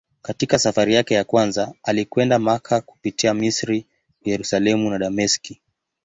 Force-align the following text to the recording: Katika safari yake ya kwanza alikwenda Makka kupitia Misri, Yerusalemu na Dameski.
Katika 0.21 0.59
safari 0.59 0.93
yake 0.93 1.13
ya 1.13 1.23
kwanza 1.23 1.73
alikwenda 1.83 2.39
Makka 2.39 2.81
kupitia 2.81 3.33
Misri, 3.33 3.85
Yerusalemu 4.25 4.89
na 4.89 4.97
Dameski. 4.97 5.61